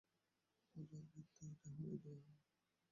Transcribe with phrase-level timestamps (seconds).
[0.75, 2.33] ভালো, কিন্তু এটা হয় না।